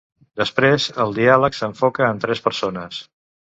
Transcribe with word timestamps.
Després, 0.39 0.87
el 1.05 1.13
diàleg 1.19 1.59
s'enfoca 1.61 2.09
en 2.09 2.25
tres 2.27 2.45
persones: 2.49 3.07